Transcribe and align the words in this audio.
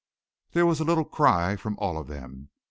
There 0.53 0.65
was 0.65 0.79
a 0.79 0.83
little 0.83 1.05
cry 1.05 1.55
from 1.55 1.77
all 1.77 1.95
of 1.95 2.07
them. 2.07 2.49